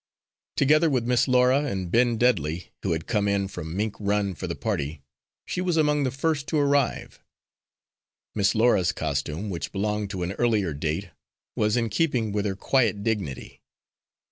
Together 0.57 0.89
with 0.89 1.05
Miss 1.05 1.27
Laura 1.27 1.59
and 1.63 1.91
Ben 1.91 2.17
Dudley, 2.17 2.71
who 2.81 2.93
had 2.93 3.05
come 3.05 3.27
in 3.27 3.47
from 3.47 3.77
Mink 3.77 3.93
Run 3.99 4.33
for 4.33 4.47
the 4.47 4.55
party, 4.55 5.03
she 5.45 5.61
was 5.61 5.77
among 5.77 6.05
the 6.05 6.09
first 6.09 6.47
to 6.47 6.57
arrive. 6.57 7.23
Miss 8.33 8.55
Laura's 8.55 8.93
costume, 8.93 9.51
which 9.51 9.71
belonged 9.71 10.09
to 10.09 10.23
an 10.23 10.31
earlier 10.31 10.73
date, 10.73 11.11
was 11.55 11.77
in 11.77 11.87
keeping 11.89 12.31
with 12.31 12.45
her 12.45 12.55
quiet 12.55 13.03
dignity. 13.03 13.61